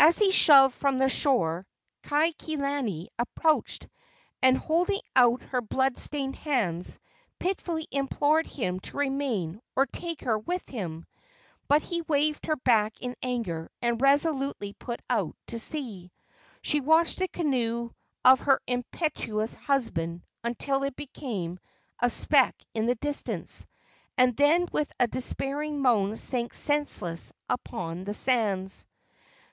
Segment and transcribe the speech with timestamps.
[0.00, 1.66] As he shoved from the shore
[2.04, 3.88] Kaikilani approached,
[4.40, 7.00] and, holding out her blood stained hands,
[7.40, 11.04] pitifully implored him to remain or take her with him;
[11.66, 16.12] but he waved her back in anger and resolutely put out to sea.
[16.62, 17.90] She watched the canoe
[18.24, 21.58] of her impetuous husband until it became
[21.98, 23.66] a speck in the distance,
[24.16, 28.86] and then with a despairing moan sank senseless upon the sands.